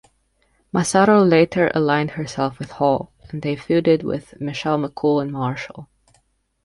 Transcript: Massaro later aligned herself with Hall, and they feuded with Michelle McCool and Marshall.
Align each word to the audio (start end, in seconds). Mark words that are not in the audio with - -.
Massaro 0.73 1.23
later 1.23 1.69
aligned 1.75 2.09
herself 2.09 2.57
with 2.57 2.71
Hall, 2.71 3.11
and 3.29 3.43
they 3.43 3.55
feuded 3.55 4.01
with 4.01 4.33
Michelle 4.41 4.79
McCool 4.79 5.21
and 5.21 5.31
Marshall. 5.31 5.87